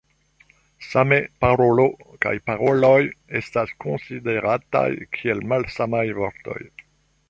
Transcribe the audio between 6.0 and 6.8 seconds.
vortoj.